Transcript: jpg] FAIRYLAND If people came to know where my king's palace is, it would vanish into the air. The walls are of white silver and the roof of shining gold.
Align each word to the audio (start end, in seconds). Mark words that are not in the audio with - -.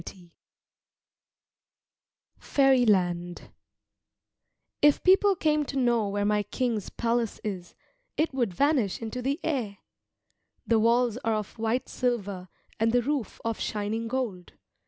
jpg] 0.01 0.31
FAIRYLAND 2.39 3.51
If 4.81 5.03
people 5.03 5.35
came 5.35 5.63
to 5.65 5.77
know 5.77 6.09
where 6.09 6.25
my 6.25 6.41
king's 6.41 6.89
palace 6.89 7.39
is, 7.43 7.75
it 8.17 8.33
would 8.33 8.51
vanish 8.51 8.99
into 8.99 9.21
the 9.21 9.39
air. 9.43 9.77
The 10.65 10.79
walls 10.79 11.17
are 11.17 11.35
of 11.35 11.59
white 11.59 11.87
silver 11.87 12.49
and 12.79 12.91
the 12.91 13.03
roof 13.03 13.39
of 13.45 13.59
shining 13.59 14.07
gold. 14.07 14.53